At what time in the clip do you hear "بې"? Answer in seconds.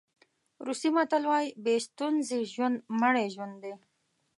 1.63-1.75